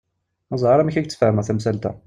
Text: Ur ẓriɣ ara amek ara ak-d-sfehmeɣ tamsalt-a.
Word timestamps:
Ur 0.51 0.57
ẓriɣ 0.61 0.73
ara 0.73 0.81
amek 0.83 0.95
ara 0.95 1.01
ak-d-sfehmeɣ 1.03 1.43
tamsalt-a. 1.45 1.91